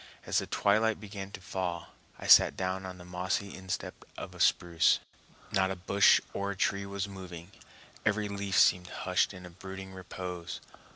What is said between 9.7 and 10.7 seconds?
repose.